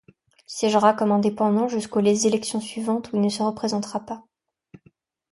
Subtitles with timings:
[0.07, 0.13] Il
[0.47, 4.23] siègera comme indépendant jusqu'aux élections suivantes où il ne se représentera pas.